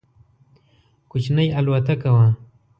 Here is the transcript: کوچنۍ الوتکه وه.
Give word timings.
کوچنۍ 1.11 1.47
الوتکه 1.59 2.09
وه. 2.15 2.27